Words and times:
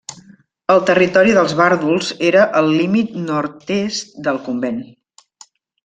El 0.75 0.79
territori 0.89 1.35
dels 1.35 1.53
vàrduls 1.59 2.09
era 2.31 2.47
al 2.63 2.73
límit 2.81 3.15
nord-est 3.29 4.19
del 4.29 4.45
convent. 4.49 4.85